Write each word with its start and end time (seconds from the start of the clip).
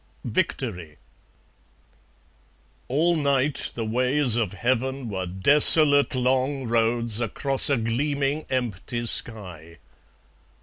Victory 0.25 0.97
All 2.87 3.15
night 3.15 3.71
the 3.75 3.85
ways 3.85 4.35
of 4.35 4.53
Heaven 4.53 5.09
were 5.09 5.27
desolate, 5.27 6.15
Long 6.15 6.67
roads 6.67 7.21
across 7.21 7.69
a 7.69 7.77
gleaming 7.77 8.47
empty 8.49 9.05
sky. 9.05 9.77